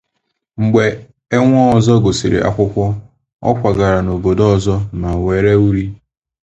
Mgbe 0.61 0.83
Enwezor 1.35 1.99
gụsịrị 2.03 2.39
akwụkwọ, 2.47 2.85
ọ 3.49 3.51
kwagara 3.57 3.97
n’obodo 4.03 4.43
ọzọ 4.55 4.75
ma 4.99 5.09
were 5.25 5.53
uri. 5.67 5.85